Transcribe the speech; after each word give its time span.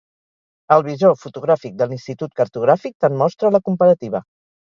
El 0.75 0.83
visor 0.85 1.11
fotogràfic 1.23 1.75
de 1.81 1.87
l'Institut 1.91 2.33
Cartogràfic 2.39 2.97
te'n 3.05 3.19
mostra 3.21 3.53
la 3.57 3.63
comparativa. 3.69 4.23